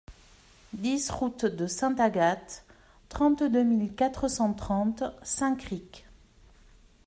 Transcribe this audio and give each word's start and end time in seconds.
dix 0.73 1.11
route 1.11 1.45
de 1.45 1.67
Sainte-Agathe, 1.67 2.65
trente-deux 3.09 3.61
mille 3.63 3.93
quatre 3.93 4.27
cent 4.27 4.51
trente 4.51 5.03
Saint-Cricq 5.21 6.07